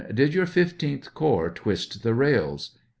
Did 0.11 0.33
your 0.33 0.47
15th 0.47 1.13
corps 1.13 1.51
twist 1.51 2.01
the 2.01 2.15
rails 2.15 2.71